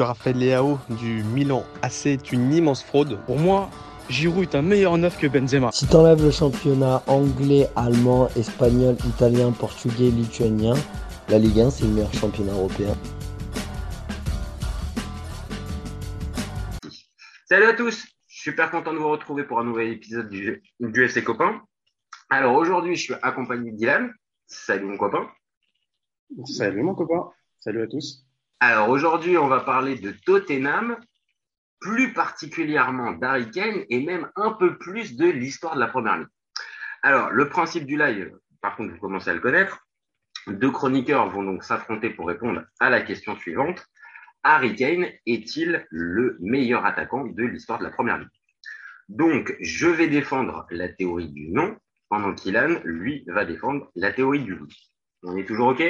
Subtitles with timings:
[0.00, 3.18] Raphaël Leao du Milan AC est une immense fraude.
[3.26, 3.68] Pour moi,
[4.08, 5.72] Giroud est un meilleur neuf que Benzema.
[5.72, 10.74] Si t'enlèves le championnat anglais, allemand, espagnol, italien, portugais, lituanien,
[11.28, 12.94] la Ligue 1 c'est le meilleur championnat européen.
[17.48, 21.24] Salut à tous, super content de vous retrouver pour un nouvel épisode du, du FC
[21.24, 21.60] Copain.
[22.30, 24.12] Alors aujourd'hui, je suis accompagné de Dylan.
[24.46, 25.28] Salut mon copain.
[26.44, 27.30] Salut mon copain.
[27.58, 28.27] Salut à tous.
[28.60, 30.96] Alors aujourd'hui, on va parler de Tottenham,
[31.80, 36.28] plus particulièrement d'Harry Kane et même un peu plus de l'histoire de la Première Ligue.
[37.04, 39.86] Alors le principe du live, par contre, vous commencez à le connaître.
[40.48, 43.86] Deux chroniqueurs vont donc s'affronter pour répondre à la question suivante.
[44.42, 48.28] Harry Kane est-il le meilleur attaquant de l'histoire de la Première Ligue?
[49.08, 51.76] Donc, je vais défendre la théorie du non,
[52.08, 54.92] pendant qu'Ilan, lui, va défendre la théorie du oui.
[55.22, 55.82] On est toujours OK?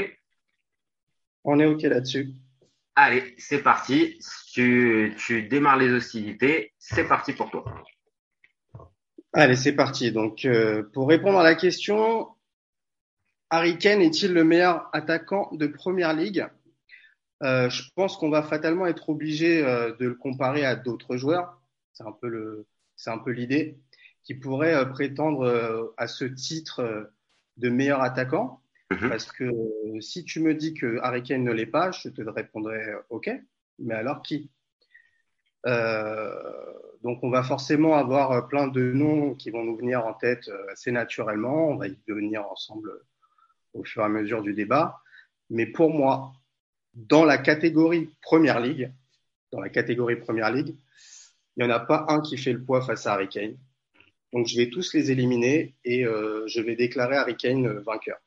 [1.44, 2.34] On est OK là-dessus.
[3.00, 4.18] Allez, c'est parti.
[4.52, 6.72] Tu, démarres les hostilités.
[6.80, 7.64] C'est parti pour toi.
[9.32, 10.10] Allez, c'est parti.
[10.10, 12.26] Donc, euh, pour répondre à la question,
[13.50, 16.48] Harry Kane est-il le meilleur attaquant de Première Ligue?
[17.44, 21.62] Euh, Je pense qu'on va fatalement être obligé euh, de le comparer à d'autres joueurs.
[21.92, 23.78] C'est un peu c'est un l'idée
[24.24, 27.12] qui pourrait prétendre à ce titre
[27.58, 28.60] de meilleur attaquant.
[28.90, 29.08] Mhm.
[29.10, 32.22] Parce que euh, si tu me dis que Harry Kane ne l'est pas, je te
[32.22, 33.30] répondrai euh, OK.
[33.78, 34.50] Mais alors qui?
[35.66, 36.32] Euh,
[37.02, 40.50] Donc on va forcément avoir euh, plein de noms qui vont nous venir en tête
[40.70, 41.68] assez naturellement.
[41.68, 42.92] On va y devenir ensemble
[43.74, 45.00] au fur et à mesure du débat.
[45.50, 46.32] Mais pour moi,
[46.94, 48.90] dans la catégorie Première Ligue,
[49.52, 50.74] dans la catégorie Première Ligue,
[51.56, 53.56] il n'y en a pas un qui fait le poids face à Harry Kane.
[54.32, 58.18] Donc je vais tous les éliminer et je vais déclarer Harry Kane vainqueur.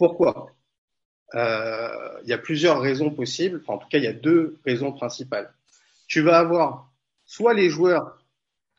[0.00, 0.56] Pourquoi?
[1.34, 3.60] Euh, Il y a plusieurs raisons possibles.
[3.62, 5.52] Enfin, en tout cas, il y a deux raisons principales.
[6.08, 6.90] Tu vas avoir
[7.26, 8.24] soit les joueurs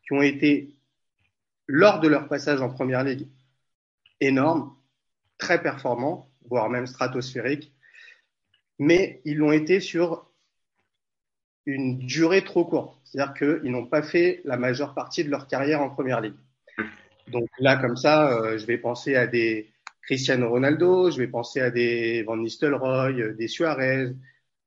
[0.03, 0.75] qui ont été,
[1.67, 3.27] lors de leur passage en Première Ligue,
[4.19, 4.75] énormes,
[5.37, 7.71] très performants, voire même stratosphériques,
[8.79, 10.25] mais ils l'ont été sur
[11.67, 12.99] une durée trop courte.
[13.03, 16.39] C'est-à-dire qu'ils n'ont pas fait la majeure partie de leur carrière en Première Ligue.
[17.27, 19.70] Donc là, comme ça, euh, je vais penser à des
[20.03, 24.13] Cristiano Ronaldo, je vais penser à des Van Nistelrooy, euh, des Suarez,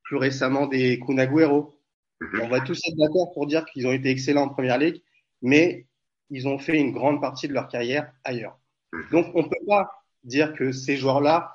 [0.03, 1.75] plus récemment des Kun Agüero.
[2.41, 5.03] On va tous être d'accord pour dire qu'ils ont été excellents en Première Ligue,
[5.43, 5.87] mais
[6.31, 8.59] ils ont fait une grande partie de leur carrière ailleurs.
[9.11, 9.91] Donc on ne peut pas
[10.23, 11.55] dire que ces joueurs-là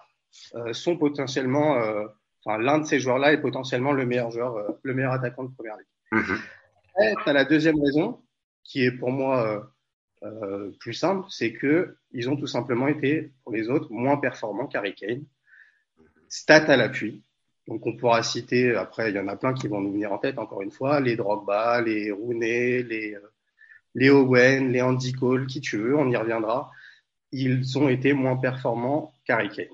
[0.56, 2.06] euh, sont potentiellement, euh,
[2.44, 5.53] enfin l'un de ces joueurs-là est potentiellement le meilleur joueur, euh, le meilleur attaquant de
[5.56, 5.88] Première Ligue.
[6.11, 6.38] Mhm.
[7.01, 8.22] Et t'as la deuxième raison,
[8.63, 9.72] qui est pour moi
[10.24, 14.68] euh, plus simple, c'est que ils ont tout simplement été, pour les autres, moins performants
[14.68, 15.24] qu'Harry Kane.
[16.28, 17.24] Stats à l'appui.
[17.68, 20.18] Donc on pourra citer, après il y en a plein qui vont nous venir en
[20.18, 23.31] tête, encore une fois, les Drogba, les Rooney, les, euh,
[23.96, 26.72] les Owen, les Andy Cole, qui tu veux, on y reviendra.
[27.31, 29.68] Ils ont été moins performants qu'Harry Kane.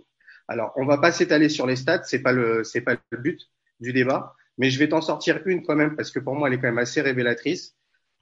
[0.48, 3.50] Alors on va pas s'étaler sur les stats, c'est pas le c'est pas le but
[3.80, 6.56] du débat, mais je vais t'en sortir une quand même parce que pour moi elle
[6.56, 7.76] est quand même assez révélatrice.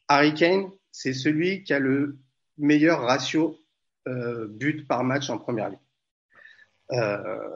[0.07, 2.19] Harry Kane, c'est celui qui a le
[2.57, 3.57] meilleur ratio
[4.07, 5.79] euh, but par match en première ligue.
[6.91, 7.49] Euh,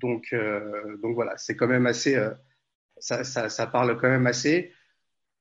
[0.00, 2.30] donc, euh, voilà, c'est quand même assez, euh,
[2.98, 4.72] ça, ça, ça parle quand même assez.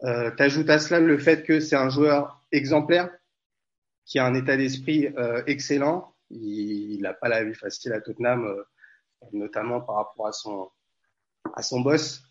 [0.02, 3.10] T'ajoutes à cela le fait que c'est un joueur exemplaire
[4.06, 5.08] qui a un état d'esprit
[5.48, 6.14] excellent.
[6.30, 8.64] Il n'a pas la vie facile à Tottenham,
[9.32, 12.27] notamment par rapport à son boss.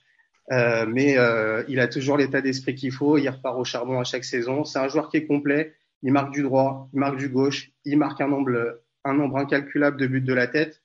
[0.52, 3.18] Euh, mais euh, il a toujours l'état d'esprit qu'il faut.
[3.18, 4.64] Il repart au charbon à chaque saison.
[4.64, 5.74] C'est un joueur qui est complet.
[6.02, 9.96] Il marque du droit, il marque du gauche, il marque un nombre, un nombre incalculable
[9.96, 10.82] de buts de la tête.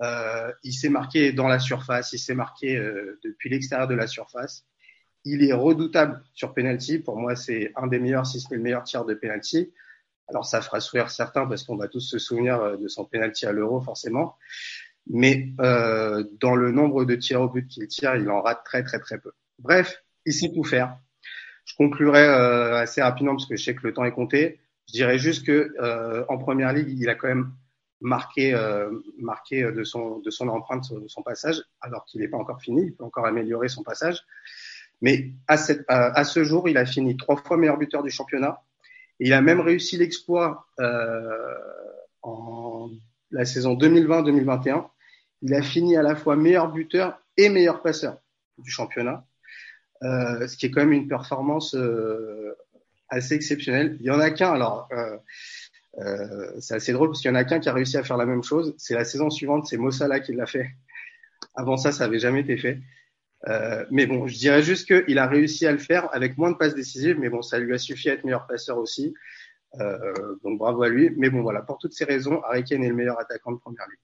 [0.00, 4.06] Euh, il s'est marqué dans la surface, il s'est marqué euh, depuis l'extérieur de la
[4.06, 4.64] surface.
[5.24, 6.98] Il est redoutable sur penalty.
[6.98, 9.72] Pour moi, c'est un des meilleurs, si ce n'est le meilleur tir de penalty.
[10.28, 13.46] Alors, ça fera sourire certains parce qu'on va tous se souvenir euh, de son penalty
[13.46, 14.36] à l'Euro, forcément.
[15.10, 18.82] Mais euh, dans le nombre de tirs au but qu'il tire, il en rate très
[18.82, 19.32] très très peu.
[19.58, 20.96] Bref, il sait tout faire.
[21.64, 24.60] Je conclurai euh, assez rapidement parce que je sais que le temps est compté.
[24.88, 27.52] Je dirais juste que euh, en première ligue, il a quand même
[28.00, 32.38] marqué euh, marqué de son de son empreinte de son passage, alors qu'il n'est pas
[32.38, 32.84] encore fini.
[32.84, 34.24] Il peut encore améliorer son passage.
[35.00, 38.62] Mais à, cette, à, ce jour, il a fini trois fois meilleur buteur du championnat.
[39.20, 41.54] Il a même réussi l'exploit euh,
[42.22, 42.90] en
[43.30, 44.86] la saison 2020-2021
[45.42, 48.18] il a fini à la fois meilleur buteur et meilleur passeur
[48.58, 49.24] du championnat,
[50.02, 52.54] euh, ce qui est quand même une performance euh,
[53.08, 53.96] assez exceptionnelle.
[54.00, 55.16] Il y en a qu'un, alors euh,
[55.98, 58.16] euh, c'est assez drôle parce qu'il y en a qu'un qui a réussi à faire
[58.16, 58.74] la même chose.
[58.78, 60.70] C'est la saison suivante, c'est Mossala qui l'a fait.
[61.54, 62.80] Avant ça, ça avait jamais été fait.
[63.46, 66.56] Euh, mais bon, je dirais juste qu'il a réussi à le faire avec moins de
[66.56, 69.14] passes décisives, mais bon, ça lui a suffi à être meilleur passeur aussi.
[69.80, 71.10] Euh, donc bravo à lui.
[71.16, 73.86] Mais bon, voilà, pour toutes ces raisons, Harry Kane est le meilleur attaquant de première
[73.88, 73.98] ligue.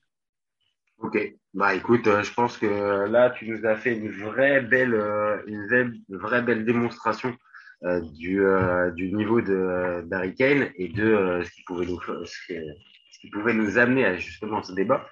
[1.15, 4.95] Ok, bah écoute, euh, je pense que là tu nous as fait une vraie belle,
[4.95, 7.37] euh, une vraie, vraie belle démonstration
[7.85, 13.19] euh, du, euh, niveau de d'Harry Kane et de euh, ce qui pouvait nous ce
[13.21, 15.09] qui, pouvait nous amener à justement ce débat.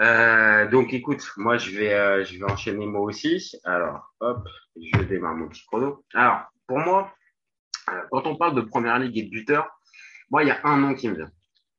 [0.00, 3.52] Euh, donc écoute, moi je vais je vais enchaîner moi aussi.
[3.62, 6.04] Alors hop, je démarre mon petit chrono.
[6.12, 7.14] Alors pour moi,
[8.10, 9.68] quand on parle de première ligue et de buteur,
[10.28, 11.30] moi il y a un nom qui me vient.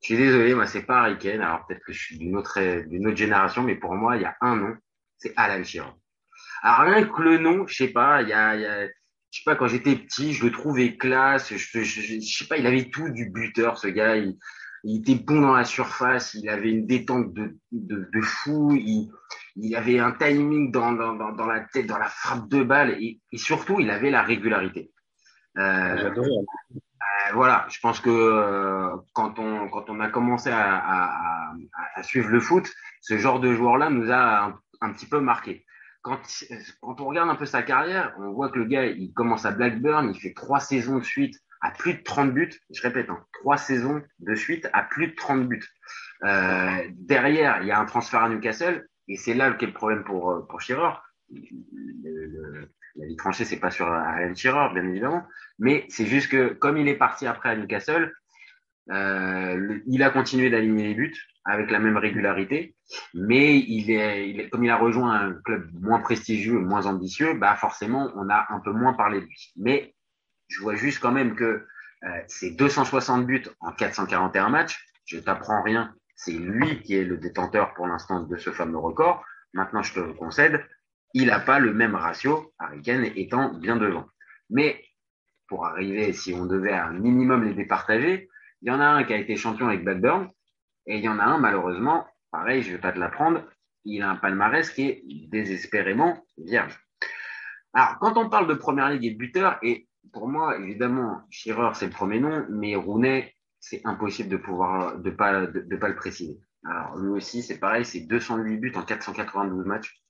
[0.01, 1.29] Je suis désolé, moi c'est pas Harry.
[1.29, 4.25] Alors peut-être que je suis d'une autre d'une autre génération, mais pour moi il y
[4.25, 4.75] a un nom,
[5.17, 5.93] c'est Alan Shearer.
[6.63, 8.87] Alors rien que le nom, je sais pas, il y a, y a
[9.31, 11.55] je sais pas, quand j'étais petit, je le trouvais classe.
[11.55, 14.17] Je, je, sais pas, il avait tout du buteur, ce gars.
[14.17, 14.37] Il,
[14.83, 16.33] était bon dans la surface.
[16.33, 18.75] Il avait une détente de, de, de fou.
[18.75, 19.09] Il,
[19.55, 22.97] il avait un timing dans, dans, dans, la tête, dans la frappe de balle.
[23.01, 24.91] Et, et surtout, il avait la régularité.
[25.57, 26.45] Euh, J'adore.
[27.31, 31.53] Euh, voilà, je pense que euh, quand on quand on a commencé à,
[32.03, 32.69] suivre le foot,
[33.01, 35.65] ce genre de joueur-là nous a un, petit peu marqué
[36.01, 36.19] quand,
[36.81, 39.51] quand on regarde un peu sa carrière, on voit que le gars, il commence à
[39.51, 42.51] Blackburn, il fait trois saisons de suite à plus de 30 buts.
[42.71, 45.67] Je répète, hein, trois saisons de suite à plus de 30 buts.
[46.23, 50.03] Euh, derrière, il y a un transfert à Newcastle, et c'est là qu'est le problème
[50.03, 50.93] pour, pour Shearer.
[52.95, 55.23] La vie tranchée, c'est pas sur Alan Shearer, bien évidemment,
[55.59, 58.13] mais c'est juste que comme il est parti après à Newcastle,
[58.89, 62.75] euh, il a continué d'aligner les buts avec la même régularité,
[63.13, 68.11] mais il est, comme il a rejoint un club moins prestigieux, moins ambitieux, bah forcément
[68.15, 69.53] on a un peu moins parlé de lui.
[69.55, 69.95] Mais
[70.49, 71.65] je vois juste quand même que
[72.03, 74.83] euh, c'est 260 buts en 441 matchs.
[75.05, 79.23] Je t'apprends rien, c'est lui qui est le détenteur pour l'instant de ce fameux record.
[79.53, 80.63] Maintenant, je te le concède,
[81.13, 84.05] il n'a pas le même ratio, Harry Kane étant bien devant.
[84.49, 84.83] Mais
[85.47, 88.29] pour arriver, si on devait à un minimum les départager,
[88.61, 90.29] il y en a un qui a été champion avec Blackburn,
[90.87, 93.43] et il y en a un, malheureusement, pareil, je vais pas te l'apprendre,
[93.83, 96.79] il a un palmarès qui est désespérément vierge.
[97.73, 101.71] Alors, quand on parle de première ligue et de buteur, et pour moi, évidemment, Shearer,
[101.73, 106.39] c'est le premier nom, mais Rooney, c'est impossible de pouvoir, de pas, pas le préciser.
[106.65, 110.01] Alors, lui aussi, c'est pareil, c'est 208 buts en 492 matchs.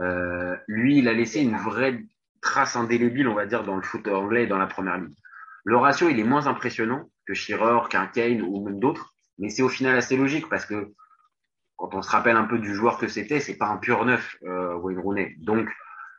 [0.00, 2.02] Euh, lui, il a laissé une vraie
[2.40, 5.16] trace indélébile, on va dire, dans le foot anglais dans la première ligue.
[5.64, 8.08] Le ratio, il est moins impressionnant que Shearer, qu'un
[8.42, 10.92] ou même d'autres, mais c'est au final assez logique parce que
[11.76, 14.36] quand on se rappelle un peu du joueur que c'était, c'est pas un pur neuf,
[14.44, 15.34] euh, Wayne Rooney.
[15.38, 15.68] Donc,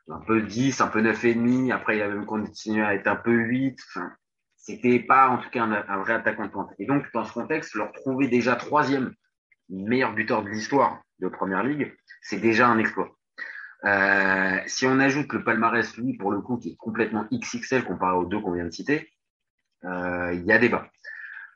[0.10, 1.72] un peu 10, un peu neuf et demi.
[1.72, 3.80] Après, il a même continué à être un peu 8.
[3.90, 4.12] Enfin,
[4.56, 6.70] c'était pas, en tout cas, un, vrai attaquant de pointe.
[6.80, 9.14] Et donc, dans ce contexte, le retrouver déjà troisième
[9.70, 13.17] meilleur buteur de l'histoire de Première Ligue, c'est déjà un exploit.
[13.86, 18.18] Euh, si on ajoute le palmarès, lui, pour le coup, qui est complètement XXL comparé
[18.18, 19.10] aux deux qu'on vient de citer,
[19.86, 20.90] euh, il y a débat.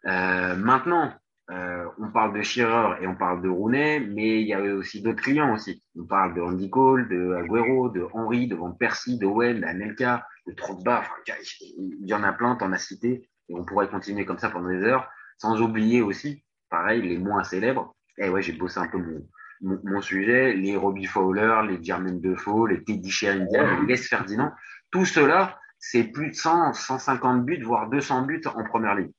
[0.06, 1.14] Euh, maintenant,
[1.50, 5.02] euh, on parle de Shearer et on parle de Rooney, mais il y avait aussi
[5.02, 5.84] d'autres clients aussi.
[6.00, 10.26] On parle de Andy Cole, de Aguero, de Henry, de Van Persie, de Well, d'Anelka,
[10.48, 11.04] de Trotba.
[11.28, 14.70] Il y en a plein, t'en as cité, et on pourrait continuer comme ça pendant
[14.70, 15.10] des heures,
[15.40, 17.96] sans oublier aussi, pareil, les moins célèbres.
[18.18, 19.28] Et ouais, j'ai bossé un peu mon,
[19.62, 24.52] mon, mon, sujet, les Robbie Fowler, les Jermaine Defoe, les Teddy Sheringham, les Les Ferdinand.
[24.92, 29.12] Tout cela, c'est plus de 100, 150 buts, voire 200 buts en première ligue.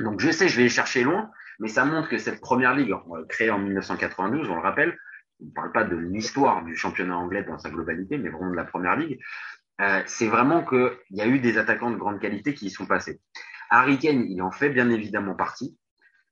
[0.00, 2.94] Donc je sais, je vais les chercher loin, mais ça montre que cette première ligue,
[3.28, 4.98] créée en 1992, on le rappelle,
[5.40, 8.56] on ne parle pas de l'histoire du championnat anglais dans sa globalité, mais vraiment de
[8.56, 9.20] la première ligue,
[9.80, 12.86] euh, c'est vraiment qu'il y a eu des attaquants de grande qualité qui y sont
[12.86, 13.20] passés.
[13.70, 15.76] Harry Kane, il en fait bien évidemment partie,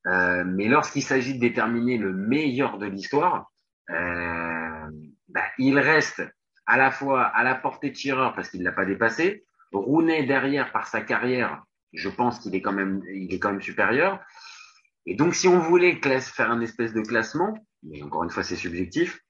[0.06, 3.50] euh, mais lorsqu'il s'agit de déterminer le meilleur de l'histoire,
[3.90, 4.90] euh,
[5.28, 6.22] bah, il reste
[6.66, 10.26] à la fois à la portée de tireur parce qu'il ne l'a pas dépassé, Rooney
[10.26, 14.20] derrière par sa carrière, je pense qu'il est quand même, il est quand même supérieur.
[15.06, 18.56] Et donc, si on voulait faire un espèce de classement, mais encore une fois, c'est
[18.56, 19.20] subjectif,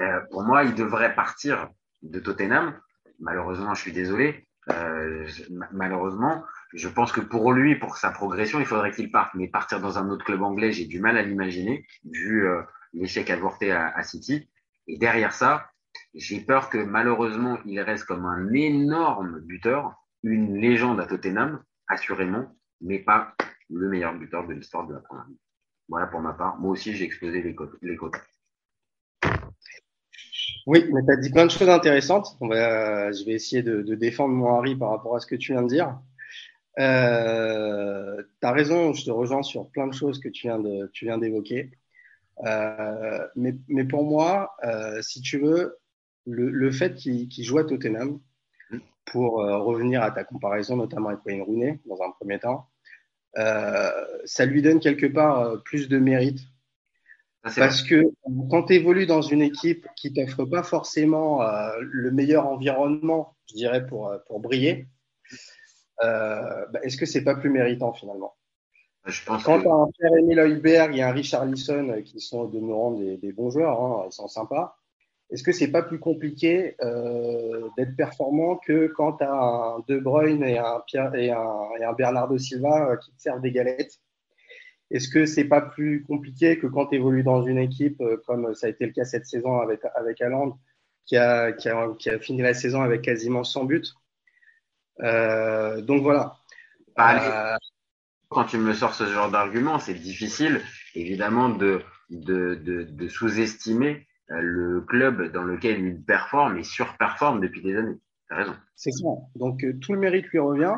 [0.00, 1.68] euh, pour moi, il devrait partir
[2.02, 2.78] de Tottenham.
[3.20, 4.46] Malheureusement, je suis désolé.
[4.70, 5.26] Euh,
[5.72, 9.34] malheureusement, je pense que pour lui, pour sa progression, il faudrait qu'il parte.
[9.34, 12.62] Mais partir dans un autre club anglais, j'ai du mal à l'imaginer, vu euh,
[12.92, 14.48] l'échec avorté à, City.
[14.86, 15.70] Et derrière ça,
[16.14, 22.54] j'ai peur que malheureusement, il reste comme un énorme buteur, une légende à Tottenham, assurément,
[22.80, 23.34] mais pas
[23.68, 25.38] le meilleur buteur de l'histoire de la première ligue.
[25.88, 26.58] Voilà pour ma part.
[26.58, 27.98] Moi aussi, j'ai explosé les, côtes, les.
[30.66, 32.36] Oui, mais tu as dit plein de choses intéressantes.
[32.40, 35.68] Je vais essayer de, défendre mon Harry par rapport à ce que tu viens de
[35.68, 35.98] dire.
[36.78, 40.90] Euh, tu as raison, je te rejoins sur plein de choses que tu viens de,
[40.92, 41.70] tu viens d'évoquer.
[42.46, 45.78] Euh, mais, mais pour moi, euh, si tu veux,
[46.26, 48.20] le, le fait qu'il joue à Tottenham,
[49.06, 52.68] pour euh, revenir à ta comparaison, notamment avec Wayne Rooney, dans un premier temps,
[53.38, 53.90] euh,
[54.24, 56.40] ça lui donne quelque part plus de mérite.
[57.42, 57.54] Vrai.
[57.56, 58.04] Parce que
[58.50, 63.54] quand tu évolues dans une équipe qui t'offre pas forcément euh, le meilleur environnement, je
[63.54, 64.86] dirais, pour, pour briller,
[66.02, 68.34] euh, bah, est-ce que c'est pas plus méritant finalement?
[69.06, 72.46] Je pense Quand que as un Pierre-Emile Heuberg et un Richard Lisson qui sont au
[72.48, 74.76] demeurant des, des bons joueurs, hein, ils sont sympas,
[75.30, 79.98] est-ce que c'est pas plus compliqué euh, d'être performant que quand tu as un De
[79.98, 83.52] Bruyne et un, Pierre, et un, et un Bernardo Silva euh, qui te servent des
[83.52, 84.00] galettes?
[84.90, 88.54] Est-ce que c'est pas plus compliqué que quand tu évolues dans une équipe euh, comme
[88.54, 90.58] ça a été le cas cette saison avec, avec Haaland
[91.06, 93.84] qui a, qui, a, qui a fini la saison avec quasiment 100 buts?
[95.02, 96.36] Euh, Donc voilà.
[96.96, 97.56] Bah,
[98.28, 100.60] quand tu me sors ce genre d'argument, c'est difficile
[100.94, 107.40] évidemment de, de, de, de sous-estimer euh, le club dans lequel il performe et surperforme
[107.40, 107.98] depuis des années.
[108.28, 108.54] T'as raison.
[108.76, 109.08] C'est ça.
[109.34, 110.74] Donc euh, tout le mérite lui revient.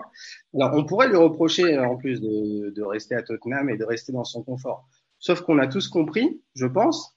[0.55, 3.85] Alors on pourrait lui reprocher euh, en plus de, de, rester à Tottenham et de
[3.85, 4.89] rester dans son confort.
[5.19, 7.15] Sauf qu'on a tous compris, je pense,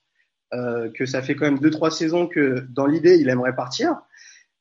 [0.52, 3.96] euh, que ça fait quand même deux trois saisons que dans l'idée il aimerait partir,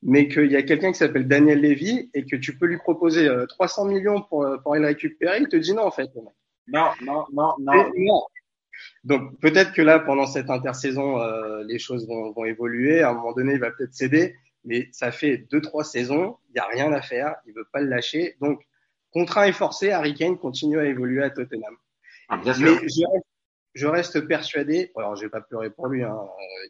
[0.03, 3.27] mais qu'il y a quelqu'un qui s'appelle Daniel Levy et que tu peux lui proposer
[3.27, 6.09] euh, 300 millions pour pour aller le récupérer, il te dit non en fait.
[6.67, 7.91] Non, non, non, non.
[7.97, 8.21] non.
[9.03, 13.01] Donc peut-être que là, pendant cette intersaison, euh, les choses vont, vont, évoluer.
[13.01, 16.53] À un moment donné, il va peut-être céder, mais ça fait deux trois saisons, il
[16.53, 18.35] n'y a rien à faire, il veut pas le lâcher.
[18.41, 18.61] Donc
[19.11, 21.75] contraint et forcé, Harry Kane continue à évoluer à Tottenham.
[22.29, 22.79] Ah, bien sûr.
[22.81, 23.25] Mais je reste,
[23.75, 24.91] je reste persuadé.
[24.95, 26.03] Alors je pas pleurer pour lui.
[26.03, 26.17] Hein,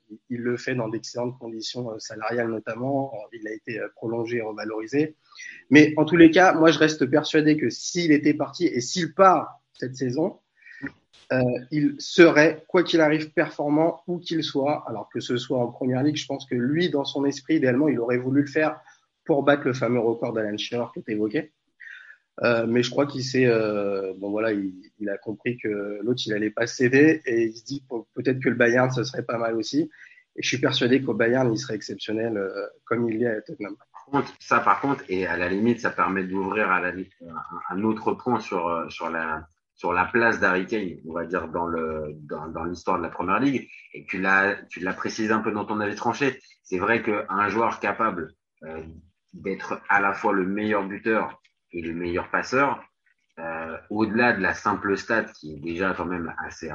[0.09, 3.13] il, il, le fait dans d'excellentes conditions euh, salariales notamment.
[3.31, 5.15] Il a été euh, prolongé et revalorisé.
[5.69, 9.13] Mais en tous les cas, moi je reste persuadé que s'il était parti et s'il
[9.13, 10.39] part cette saison,
[11.31, 14.83] euh, il serait, quoi qu'il arrive, performant où qu'il soit.
[14.87, 17.87] Alors que ce soit en première ligue, je pense que lui, dans son esprit, idéalement,
[17.87, 18.79] il aurait voulu le faire
[19.25, 21.51] pour battre le fameux record d'Alan Shearer que tu évoquais.
[22.43, 26.21] Euh, mais je crois qu'il s'est, euh, bon voilà, il, il, a compris que l'autre
[26.25, 29.37] il allait pas céder et il se dit peut-être que le Bayern ce serait pas
[29.37, 29.89] mal aussi.
[30.35, 33.75] Et je suis persuadé qu'au Bayern il serait exceptionnel euh, comme il est à Tottenham.
[34.39, 36.91] Ça par contre et à la limite ça permet d'ouvrir à la
[37.69, 41.47] un autre point sur euh, sur la sur la place d'Harry Kane, on va dire
[41.49, 45.39] dans le dans l'histoire de la Première Ligue, et tu l'as tu l'as précisé un
[45.39, 46.39] peu dans ton avis tranché.
[46.63, 48.83] C'est vrai qu'un joueur capable euh,
[49.33, 51.41] d'être à la fois le meilleur buteur
[51.75, 52.81] et le meilleur passeur,
[53.37, 56.71] euh, au-delà de la simple stat qui est déjà quand même assez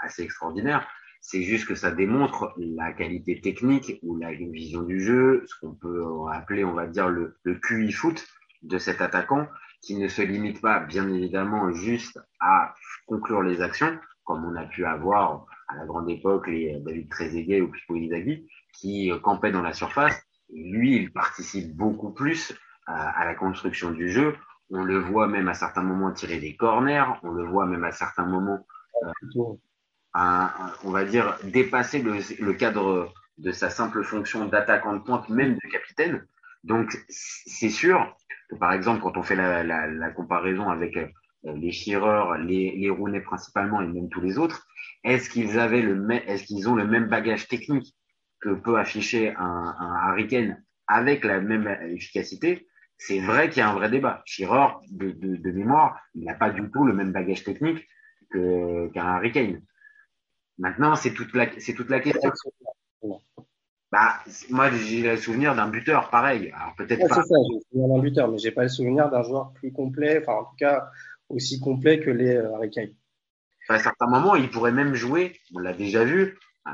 [0.00, 0.88] assez extraordinaire,
[1.20, 5.74] c'est juste que ça démontre la qualité technique ou la vision du jeu, ce qu'on
[5.74, 6.02] peut
[6.32, 8.26] appeler, on va dire le, le QI foot
[8.62, 9.46] de cet attaquant
[9.82, 12.74] qui ne se limite pas, bien évidemment, juste à
[13.06, 17.60] conclure les actions, comme on a pu avoir à la grande époque les David Trezeguet
[17.60, 20.20] ou Pipo Inzaghi, qui campaient dans la surface.
[20.52, 22.54] Lui, il participe beaucoup plus
[22.90, 24.34] à, la construction du jeu.
[24.70, 27.92] On le voit même à certains moments tirer des corners, on le voit même à
[27.92, 28.64] certains moments,
[29.02, 30.46] euh,
[30.84, 35.70] on va dire, dépasser le, cadre de sa simple fonction d'attaquant de pointe, même de
[35.70, 36.26] capitaine.
[36.62, 38.14] Donc, c'est sûr
[38.48, 41.08] que, par exemple, quand on fait la, comparaison avec euh,
[41.44, 44.66] les Shearer, les, les Rooney principalement et même tous les autres,
[45.04, 47.96] est-ce qu'ils avaient le même, est-ce qu'ils ont le même bagage technique
[48.40, 50.56] que peut afficher un, un
[50.86, 52.66] avec la même efficacité?
[53.02, 54.22] C'est vrai qu'il y a un vrai débat.
[54.26, 57.88] Shearer, de, de, de mémoire, il n'a pas du tout le même bagage technique
[58.30, 59.62] que, qu'un Harry Kane.
[60.58, 62.30] Maintenant, c'est toute la, c'est toute la question.
[63.90, 64.18] Bah,
[64.50, 66.52] moi, j'ai le souvenir d'un buteur pareil.
[66.54, 67.14] Alors, peut-être ouais, pas.
[67.14, 69.72] C'est ça, j'ai le souvenir d'un buteur, mais j'ai pas le souvenir d'un joueur plus
[69.72, 70.90] complet, enfin, en tout cas,
[71.30, 72.92] aussi complet que les euh, Harry Kane.
[73.70, 76.38] À certains moments, il pourrait même jouer, on l'a déjà vu,
[76.68, 76.72] euh,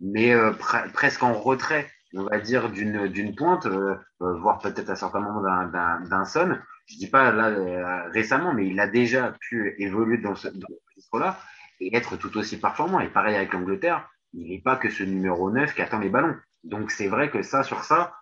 [0.00, 4.90] mais euh, pre presque en retrait, on va dire, d'une d'une pointe, euh, voire peut-être
[4.90, 6.56] à certains moments d'un son.
[6.86, 10.90] Je dis pas là récemment, mais il a déjà pu évoluer dans ce, dans ce
[10.90, 11.38] registre-là
[11.80, 13.00] et être tout aussi performant.
[13.00, 16.36] Et pareil avec l'Angleterre, il n'est pas que ce numéro 9 qui attend les ballons.
[16.64, 18.14] Donc c'est vrai que ça, sur ça,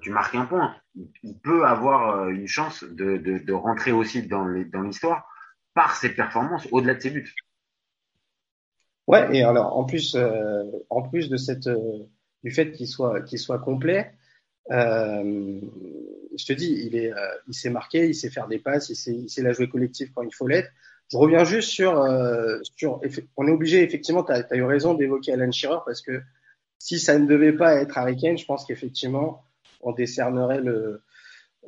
[0.00, 0.76] tu marques un point.
[1.22, 5.26] Il peut avoir une chance de, de, de rentrer aussi dans l'histoire
[5.74, 7.34] par ses performances au-delà de ses buts.
[9.06, 12.06] Ouais, et alors en plus, euh, en plus de cette, euh,
[12.44, 14.12] du fait qu'il soit, qu'il soit complet,
[14.70, 15.60] euh,
[16.38, 17.12] je te dis, il est,
[17.48, 20.12] il s'est marqué, il sait faire des passes, il sait, il sait la jouer collective
[20.14, 20.70] quand il faut l'être.
[21.10, 23.00] Je reviens juste sur, euh, sur
[23.36, 26.22] on est obligé, effectivement, tu as, eu raison d'évoquer Alan Shearer parce que
[26.78, 29.44] si ça ne devait pas être Harry Kane, je pense qu'effectivement,
[29.80, 31.02] on décernerait le,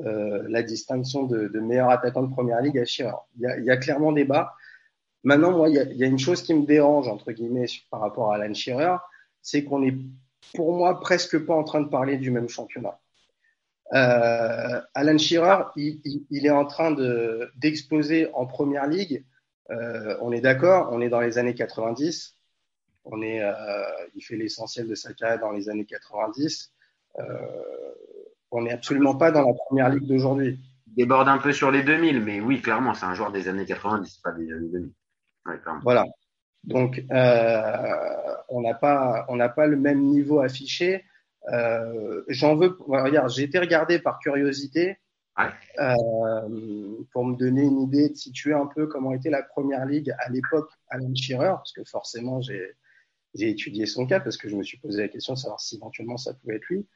[0.00, 3.16] euh, la distinction de, meilleur attaquant de première ligue à Shearer.
[3.36, 4.54] Il y a, y a clairement débat.
[5.22, 7.66] Maintenant, moi, il y, a, il y, a, une chose qui me dérange, entre guillemets,
[7.90, 8.96] par rapport à Alan Shearer,
[9.42, 9.96] c'est qu'on est,
[10.54, 12.98] pour moi, presque pas en train de parler du même championnat.
[13.94, 16.00] Euh, Alan Shearer, il,
[16.30, 19.24] il, est en train de d'exploser en première ligue.
[19.70, 22.36] Euh, on est d'accord, on est dans les années 90.
[23.04, 23.52] On est, euh,
[24.14, 26.72] il fait l'essentiel de sa carrière dans les années 90.
[27.18, 27.22] Euh,
[28.50, 30.58] on n'est absolument pas dans la première ligue d'aujourd'hui.
[30.88, 33.66] Il déborde un peu sur les 2000, mais oui, clairement, c'est un joueur des années
[33.66, 34.92] 90, pas des années 2000.
[35.82, 36.04] voilà.
[36.64, 38.06] Donc, euh,
[38.48, 41.04] on n'a pas, on n'a pas le même niveau affiché.
[41.52, 42.76] Euh, J'en veux.
[42.80, 44.98] Regarde, j'ai été regardé par curiosité
[45.38, 45.44] ouais.
[45.78, 50.12] euh, pour me donner une idée, de situer un peu comment était la première ligue
[50.18, 52.72] à l'époque Alan Shearer, parce que forcément j'ai
[53.34, 55.76] j'ai étudié son cas parce que je me suis posé la question de savoir si
[55.76, 56.86] éventuellement ça pouvait être lui.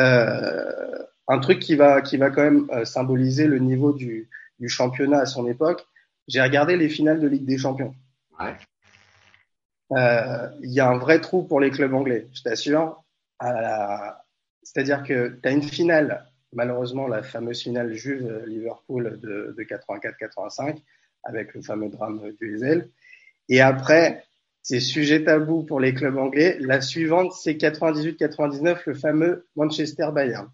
[0.00, 4.68] Euh, un truc qui va qui va quand même euh, symboliser le niveau du, du
[4.68, 5.84] championnat à son époque.
[6.28, 7.94] J'ai regardé les finales de Ligue des Champions.
[8.38, 8.56] Ouais.
[9.96, 13.02] Euh, il y a un vrai trou pour les clubs anglais, je t'assure.
[14.62, 20.78] C'est-à-dire que tu as une finale, malheureusement la fameuse finale Juve-Liverpool de, de 84-85,
[21.24, 22.88] avec le fameux drame du Ezel.
[23.48, 24.24] Et après,
[24.62, 26.56] c'est sujet tabou pour les clubs anglais.
[26.60, 30.48] La suivante, c'est 98-99, le fameux Manchester Bayern.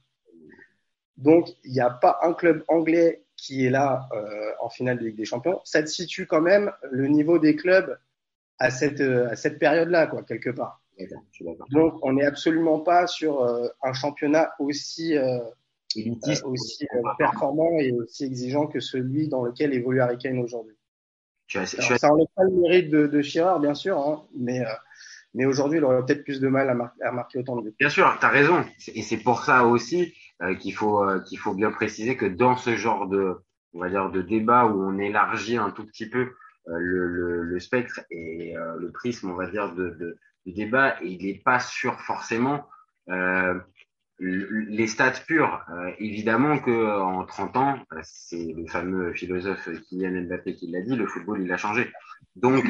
[1.18, 5.04] Donc, il n'y a pas un club anglais qui est là euh, en finale de
[5.04, 5.60] Ligue des Champions.
[5.64, 7.98] Ça te situe quand même le niveau des clubs
[8.58, 10.80] à cette, à cette période-là, quoi, quelque part.
[11.70, 15.38] Donc, on n'est absolument pas sur euh, un championnat aussi, euh,
[15.96, 20.76] Élitiste, aussi euh, performant et aussi exigeant que celui dans lequel évolue Harry Kane aujourd'hui.
[21.48, 24.70] Ça enlève pas le mérite de, de Shearer, bien sûr, hein, mais, euh,
[25.34, 27.74] mais aujourd'hui, il aurait peut-être plus de mal à, mar- à marquer autant de buts.
[27.78, 28.64] Bien sûr, tu as raison.
[28.88, 30.12] Et c'est pour ça aussi
[30.42, 33.36] euh, qu'il faut, euh, qu'il faut bien préciser que dans ce genre de,
[33.72, 36.32] on va dire, de débat où on élargit un tout petit peu euh,
[36.76, 41.02] le, le, le spectre et euh, le prisme, on va dire, de, de, du débat,
[41.02, 42.66] et il n'est pas sur forcément
[43.08, 43.58] euh,
[44.20, 45.64] les stats purs.
[45.70, 50.70] Euh, évidemment que euh, en 30 ans, euh, c'est le fameux philosophe Kylian Mbappé qui
[50.70, 51.90] l'a dit, le football, il a changé.
[52.36, 52.64] Donc,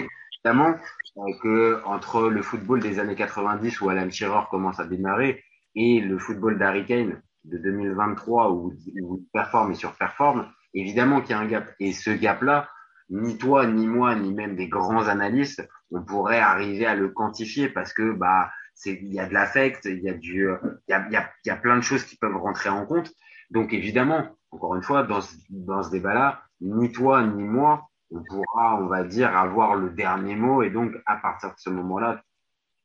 [0.44, 0.74] évidemment,
[1.16, 5.42] euh, que entre le football des années 90 où Alan Shearer commence à démarrer
[5.74, 11.30] et le football d'Harry Kane de 2023 où, où il performe et surperforme, évidemment qu'il
[11.30, 11.74] y a un gap.
[11.80, 12.68] Et ce gap-là,
[13.10, 17.68] ni toi, ni moi, ni même des grands analystes, on pourrait arriver à le quantifier
[17.68, 20.56] parce que bah c'est il y a de l'affect, il y a du euh,
[20.88, 23.12] il y a, y, a, y a plein de choses qui peuvent rentrer en compte.
[23.50, 28.22] Donc évidemment, encore une fois, dans ce, dans ce débat-là, ni toi ni moi, on
[28.22, 32.22] pourra, on va dire, avoir le dernier mot et donc à partir de ce moment-là,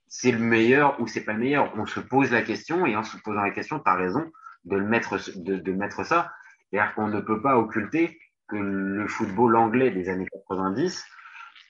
[0.07, 1.73] c'est le meilleur ou c'est pas le meilleur.
[1.77, 4.31] On se pose la question et en se posant la question, tu as raison
[4.65, 6.31] de le mettre de, de mettre ça.
[6.69, 8.19] C'est-à-dire qu'on ne peut pas occulter
[8.57, 11.05] le football anglais des années 90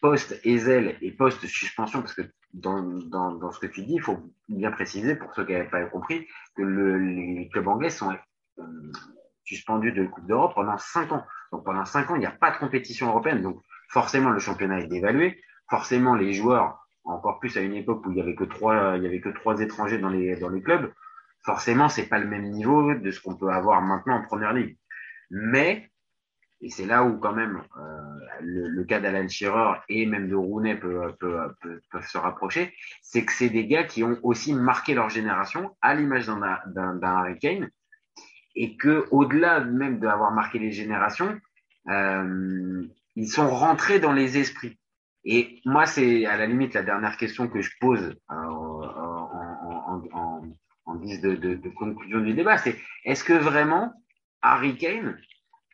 [0.04, 4.20] post-Ezel et post-suspension, parce que dans, dans, dans ce que tu dis, il faut
[4.50, 8.12] bien préciser, pour ceux qui n'avaient pas compris, que le, les clubs anglais sont
[8.60, 8.64] euh,
[9.46, 11.24] suspendus de Coupe d'Europe pendant cinq ans.
[11.54, 13.42] Donc pendant cinq ans, il n'y a pas de compétition européenne.
[13.42, 15.42] Donc forcément, le championnat est dévalué.
[15.70, 19.22] Forcément, les joueurs, encore plus à une époque où il y avait que trois, avait
[19.22, 20.92] que trois étrangers dans les, dans les clubs,
[21.46, 24.78] forcément, c'est pas le même niveau de ce qu'on peut avoir maintenant en première ligue.
[25.32, 25.90] Mais
[26.64, 30.76] et c'est là où quand même euh, le, cas d'Alan Shearer et même de Rooney
[30.76, 31.14] peuvent
[32.08, 36.26] se rapprocher, c'est que c'est des gars qui ont aussi marqué leur génération à l'image
[36.26, 37.70] d'un Harry Kane
[38.56, 41.38] et que au-delà même d'avoir marqué les générations,
[41.90, 44.80] euh, ils sont rentrés dans les esprits.
[45.26, 48.36] Et moi, c'est à la limite la dernière question que je pose euh,
[50.86, 53.94] en, guise de, de, de conclusion du débat, c'est est-ce que vraiment
[54.42, 55.18] Harry Kane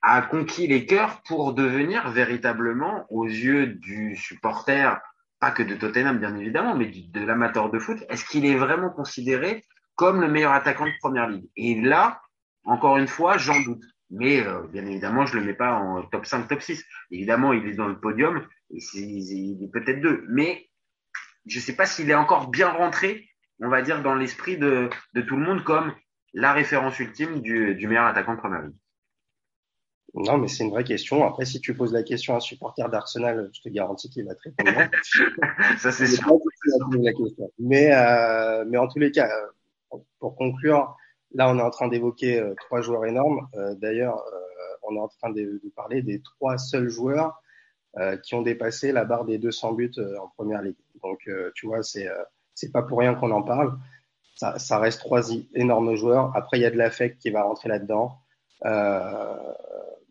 [0.02, 5.00] a conquis les cœurs pour devenir véritablement, aux yeux du supporter,
[5.40, 8.90] pas que de Tottenham bien évidemment, mais de l'amateur de foot, est-ce qu'il est vraiment
[8.90, 11.50] considéré comme le meilleur attaquant de Première Ligue?
[11.56, 12.22] Et là,
[12.64, 13.84] encore une fois, j'en doute.
[14.12, 16.84] Mais euh, bien évidemment, je le mets pas en top 5, top 6.
[17.12, 20.26] Évidemment, il est dans le podium, il est peut-être deux.
[20.30, 20.70] Mais
[21.46, 25.22] je sais pas s'il est encore bien rentré, on va dire, dans l'esprit de, de
[25.22, 25.94] tout le monde comme
[26.34, 28.76] la référence ultime du, du meilleur attaquant de Première Ligue.
[30.16, 31.26] Non, mais c'est une vraie question.
[31.26, 34.36] Après, si tu poses la question à un supporter d'Arsenal, je te garantis qu'il va
[34.36, 34.72] te répondre.
[35.80, 36.40] Ça, c'est sûr.
[37.02, 37.52] La question.
[37.60, 39.30] Mais, euh, mais en tous les cas,
[40.20, 40.96] pour conclure,
[41.34, 43.48] là, on est en train d'évoquer euh, trois joueurs énormes.
[43.56, 44.24] Euh, D'ailleurs,
[44.84, 47.42] on est en train de, de, parler des trois seuls joueurs
[47.98, 50.78] euh, qui ont dépassé la barre des 200 buts euh, en première ligue.
[51.04, 52.08] Donc, euh, tu vois, c'est
[52.54, 53.78] c'est pas pour rien qu'on en parle.
[54.36, 56.32] Ça, ça reste trois énormes joueurs.
[56.36, 58.20] Après, il y a de l'affect qui va rentrer là-dedans.
[58.66, 59.36] Euh,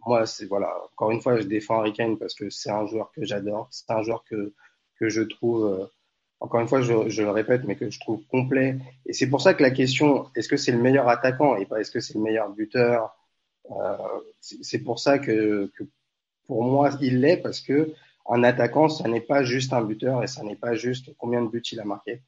[0.09, 0.75] moi, c'est voilà.
[0.93, 3.69] Encore une fois, je défends Harry Kane parce que c'est un joueur que j'adore.
[3.71, 4.55] C'est un joueur que
[4.99, 5.89] que je trouve
[6.41, 8.79] encore une fois, je, je, le répète, mais que je trouve complet.
[9.07, 11.81] Et c'est pour ça que la question, est-ce que c'est le meilleur attaquant et pas
[11.81, 13.17] est-ce que c'est le meilleur buteur
[13.71, 13.97] euh,
[14.41, 15.85] C'est pour ça que, que,
[16.47, 17.93] pour moi, il l'est parce que
[18.29, 21.49] un attaquant, ça n'est pas juste un buteur et ça n'est pas juste combien de
[21.49, 22.23] buts il a marqué.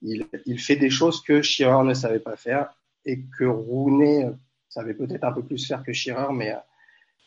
[0.00, 4.30] Il, il fait des choses que Schirrer ne savait pas faire et que Rooney
[4.68, 6.54] savait peut-être un peu plus faire que Schirrer, mais,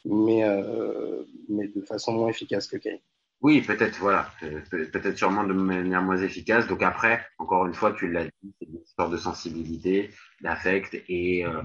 [0.06, 3.00] mais, euh, mais de façon moins efficace que Kane.
[3.41, 4.32] Oui, peut-être, voilà.
[4.72, 6.68] Peut-être sûrement de manière moins efficace.
[6.68, 10.10] Donc après, encore une fois, tu l'as dit, c'est une histoire de sensibilité,
[10.41, 10.96] d'affect.
[11.10, 11.62] Et euh,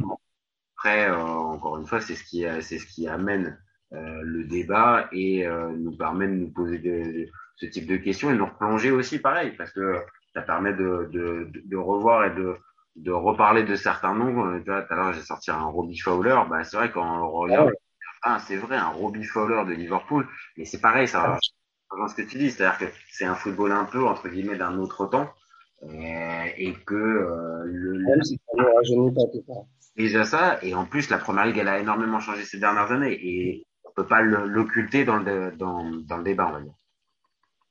[0.76, 3.58] après, euh, encore une fois, c'est ce qui, c'est ce qui amène
[3.92, 8.30] euh, le débat et euh, nous permet de nous poser de, ce type de questions
[8.30, 9.96] et nous replonger aussi pareil, parce que
[10.32, 12.56] ça permet de, de, de revoir et de,
[12.96, 14.60] de reparler de certains noms.
[14.60, 16.38] Tu vois, tout à l'heure, j'ai sorti un Robbie Fowler.
[16.48, 17.78] Bah, c'est vrai, quand on regarde, ah,
[18.46, 21.38] c'est vrai, un Robbie Fowler de Liverpool, mais c'est pareil, ça
[21.98, 24.78] dans ce que tu dis, c'est-à-dire que c'est un football un peu entre guillemets d'un
[24.78, 25.28] autre temps
[25.82, 29.54] et que euh, le, Même si pas ça.
[29.96, 33.18] déjà ça et en plus la première ligue elle a énormément changé ces dernières années
[33.20, 36.74] et on peut pas l'occulter dans le dans, dans le débat on va dire.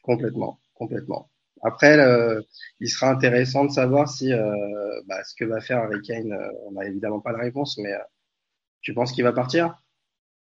[0.01, 1.29] Complètement, complètement.
[1.61, 2.43] Après, le,
[2.79, 4.51] il sera intéressant de savoir si euh,
[5.07, 6.31] bah, ce que va faire Harry Kane.
[6.31, 7.99] euh, on n'a évidemment pas la réponse, mais euh,
[8.81, 9.75] tu penses qu'il va partir?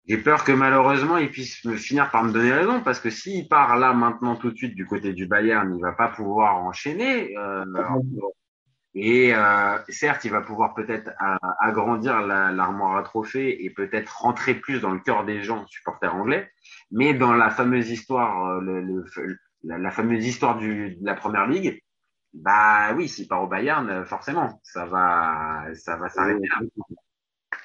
[0.08, 3.48] J'ai peur que malheureusement il puisse me finir par me donner raison parce que s'il
[3.48, 7.36] part là maintenant tout de suite du côté du Bayern, il va pas pouvoir enchaîner.
[7.36, 7.64] Euh,
[8.94, 14.20] et euh, certes, il va pouvoir peut-être a- agrandir la- l'armoire à trophées et peut-être
[14.22, 16.50] rentrer plus dans le cœur des gens supporters anglais.
[16.90, 21.46] Mais dans la fameuse histoire, euh, le, le- la, fameuse histoire du, de la première
[21.46, 21.82] ligue,
[22.32, 26.48] bah oui, s'il part au Bayern, euh, forcément, ça va, ça va s'arrêter.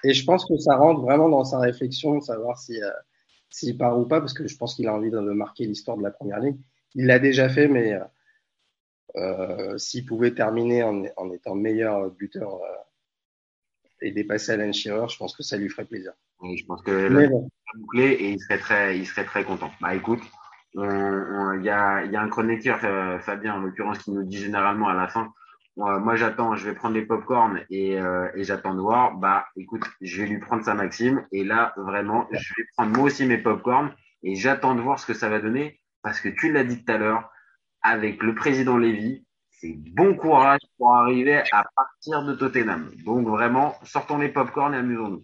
[0.04, 2.90] Et je pense que ça rentre vraiment dans sa réflexion de savoir si euh,
[3.52, 6.04] s'il part ou pas, parce que je pense qu'il a envie de marquer l'histoire de
[6.04, 6.58] la première ligue.
[6.96, 8.04] Il l'a déjà fait, mais euh,
[9.18, 12.68] euh, s'il pouvait terminer en, en étant meilleur buteur euh,
[14.02, 16.14] et dépasser Alan Shearer, je pense que ça lui ferait plaisir.
[16.46, 17.28] Et je pense que là,
[17.76, 19.70] bouclé et il serait très, il serait très content.
[19.82, 20.22] Bah écoute,
[20.74, 22.80] il y a, il y a un chroniqueur,
[23.22, 25.34] Fabien en l'occurrence, qui nous dit généralement à la fin,
[25.78, 29.16] moi, moi, j'attends, je vais prendre les popcorn et, euh, et j'attends de voir.
[29.16, 33.06] Bah écoute, je vais lui prendre sa maxime et là vraiment, je vais prendre moi
[33.06, 36.52] aussi mes popcorn et j'attends de voir ce que ça va donner parce que tu
[36.52, 37.32] l'as dit tout à l'heure,
[37.82, 42.92] avec le président Lévy, c'est bon courage pour arriver à partir de Tottenham.
[43.06, 45.24] Donc vraiment, sortons les popcorn et amusons-nous.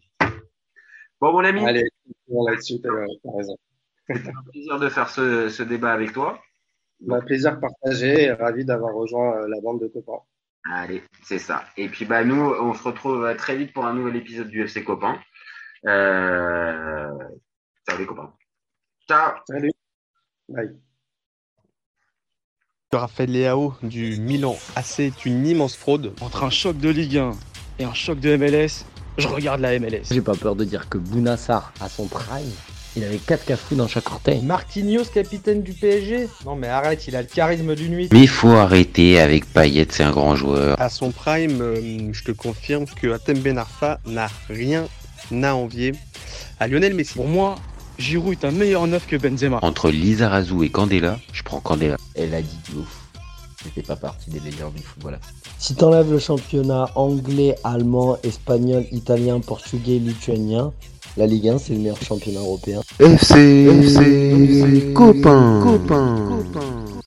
[1.19, 1.65] Bon mon ami.
[1.65, 1.83] allez,
[2.27, 2.89] là-dessus, t'as
[3.23, 3.57] t'as raison.
[4.07, 6.39] C'était un plaisir de faire ce, ce débat avec toi.
[7.01, 10.23] Bah, plaisir partagé et ravi d'avoir rejoint euh, la bande de copains.
[10.71, 11.63] Allez, c'est ça.
[11.77, 14.83] Et puis bah nous, on se retrouve très vite pour un nouvel épisode du FC
[14.83, 15.19] Copain.
[15.85, 17.07] Euh...
[17.97, 18.33] Les copains.
[19.07, 19.31] Ciao.
[19.47, 19.71] Salut.
[20.49, 20.75] Bye.
[22.91, 26.13] Raphaël Leao du Milan AC est une immense fraude.
[26.21, 27.31] Entre un choc de Ligue 1
[27.79, 28.85] et un choc de MLS,
[29.17, 30.03] je regarde la MLS.
[30.11, 32.51] J'ai pas peur de dire que Bounassar, à son prime,
[32.97, 34.41] il avait 4 cafous dans chaque orteil.
[34.41, 38.09] Marquinhos, capitaine du PSG Non mais arrête, il a le charisme d'une nuit.
[38.11, 40.79] Mais il faut arrêter avec Payet, c'est un grand joueur.
[40.81, 44.87] À son prime, euh, je te confirme que Atem Ben Arfa n'a rien
[45.43, 45.93] à envier
[46.59, 47.13] à Lionel Messi.
[47.13, 47.55] Pour moi,
[47.99, 49.59] Giroud est un meilleur neuf que Benzema.
[49.61, 51.97] Entre Lizarazu et Candela, je prends Candela.
[52.15, 53.03] Elle a dit de ouf.
[53.63, 55.19] C'était pas partie des légendes du football.
[55.59, 60.71] Si t'enlèves le championnat anglais, allemand, espagnol, italien, portugais, lituanien,
[61.17, 62.81] la Ligue 1 c'est le meilleur championnat européen.
[62.99, 66.87] FC, FC, copain, copain, copain.